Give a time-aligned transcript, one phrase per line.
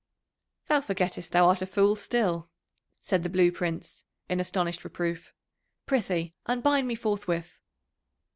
[0.65, 2.49] "Thou forgettest thou art a fool still,"
[2.99, 5.31] said the Blue Prince in astonished reproof.
[5.85, 7.59] "Prithee, unbind me forthwith."